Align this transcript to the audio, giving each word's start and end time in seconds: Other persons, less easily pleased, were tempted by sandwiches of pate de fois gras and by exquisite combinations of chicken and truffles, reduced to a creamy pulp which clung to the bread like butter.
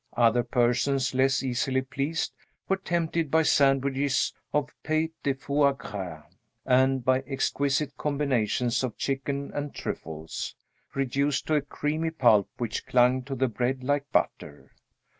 Other 0.17 0.41
persons, 0.41 1.13
less 1.13 1.43
easily 1.43 1.83
pleased, 1.83 2.33
were 2.67 2.77
tempted 2.77 3.29
by 3.29 3.43
sandwiches 3.43 4.33
of 4.51 4.73
pate 4.81 5.13
de 5.21 5.33
fois 5.35 5.75
gras 5.77 6.23
and 6.65 7.05
by 7.05 7.19
exquisite 7.27 7.95
combinations 7.97 8.83
of 8.83 8.97
chicken 8.97 9.51
and 9.53 9.75
truffles, 9.75 10.55
reduced 10.95 11.45
to 11.45 11.53
a 11.55 11.61
creamy 11.61 12.09
pulp 12.09 12.49
which 12.57 12.87
clung 12.87 13.21
to 13.25 13.35
the 13.35 13.47
bread 13.47 13.83
like 13.83 14.11
butter. 14.11 14.71